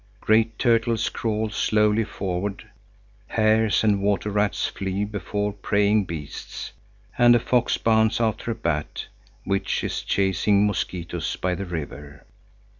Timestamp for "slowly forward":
1.51-2.67